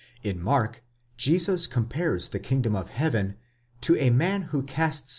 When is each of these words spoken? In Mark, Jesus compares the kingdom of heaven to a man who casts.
In 0.23 0.41
Mark, 0.41 0.83
Jesus 1.15 1.67
compares 1.67 2.29
the 2.29 2.39
kingdom 2.39 2.75
of 2.75 2.89
heaven 2.89 3.35
to 3.81 3.95
a 3.97 4.09
man 4.09 4.41
who 4.49 4.63
casts. 4.63 5.09